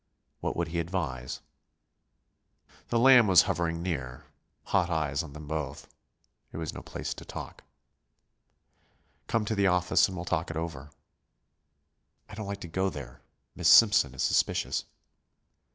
[0.39, 1.41] What would he advise?
[2.87, 4.25] The Lamb was hovering near,
[4.63, 5.87] hot eyes on them both.
[6.51, 7.63] It was no place to talk.
[9.27, 10.89] "Come to the office and we'll talk it over."
[12.27, 13.21] "I don't like to go there;
[13.55, 14.85] Miss Simpson is suspicious."